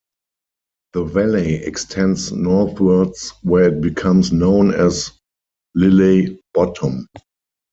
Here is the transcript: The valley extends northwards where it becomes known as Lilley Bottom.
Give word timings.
The 0.93 1.03
valley 1.03 1.57
extends 1.63 2.31
northwards 2.31 3.33
where 3.43 3.65
it 3.65 3.81
becomes 3.81 4.31
known 4.31 4.73
as 4.73 5.11
Lilley 5.77 6.39
Bottom. 6.55 7.07